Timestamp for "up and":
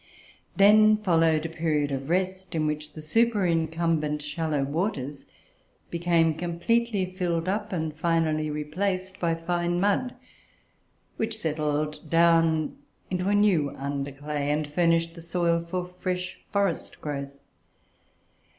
7.47-7.95